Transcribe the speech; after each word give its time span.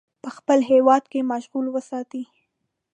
په 0.23 0.29
خپل 0.37 0.59
هیواد 0.71 1.03
کې 1.11 1.27
مشغول 1.31 1.65
وساتي. 1.71 2.23